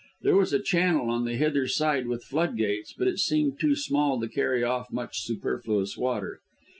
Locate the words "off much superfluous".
4.63-5.95